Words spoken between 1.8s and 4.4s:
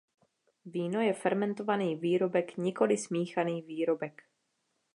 výrobek, nikoli smíchaný výrobek.